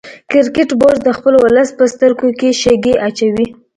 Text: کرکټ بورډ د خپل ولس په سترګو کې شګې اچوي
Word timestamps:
کرکټ 0.31 0.69
بورډ 0.79 0.99
د 1.03 1.09
خپل 1.17 1.33
ولس 1.43 1.69
په 1.77 1.83
سترګو 1.93 2.29
کې 2.39 2.49
شګې 2.61 2.93
اچوي 3.07 3.47